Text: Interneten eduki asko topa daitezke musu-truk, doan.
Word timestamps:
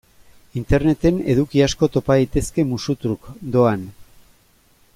Interneten 0.59 1.19
eduki 1.33 1.61
asko 1.65 1.89
topa 1.97 2.17
daitezke 2.19 2.65
musu-truk, 2.71 3.29
doan. 3.57 3.85